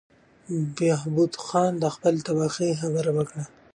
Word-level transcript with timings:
بهبود 0.75 1.33
خان 1.45 1.71
د 1.79 1.85
خپلې 1.95 2.19
تباهۍ 2.27 2.71
خبره 2.81 3.11
وکړه. 3.17 3.43